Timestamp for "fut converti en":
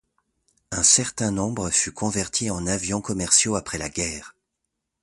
1.69-2.65